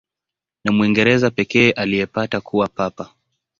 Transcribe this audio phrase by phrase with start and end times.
[0.63, 3.09] Ni Mwingereza pekee aliyepata kuwa Papa.